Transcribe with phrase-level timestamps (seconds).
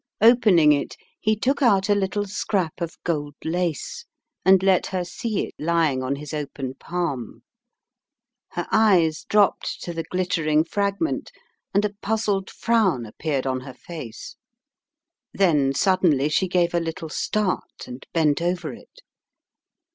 [0.19, 4.05] Opening it, he took out a little scrap of gold lace
[4.43, 7.43] and let her see it lying on his open palm.
[8.53, 11.31] Her eyes dropped to the glittering fragment
[11.71, 14.37] and a puzzled frown appeared on her face.
[15.35, 19.01] Then suddenly she gave a little start and bent over it.